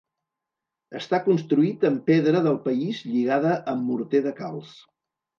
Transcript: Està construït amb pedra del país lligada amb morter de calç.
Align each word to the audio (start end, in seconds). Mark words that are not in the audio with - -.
Està 0.99 1.17
construït 1.25 1.83
amb 1.89 1.99
pedra 2.07 2.41
del 2.47 2.57
país 2.63 3.01
lligada 3.09 3.51
amb 3.75 3.85
morter 3.91 4.23
de 4.29 4.33
calç. 4.41 4.73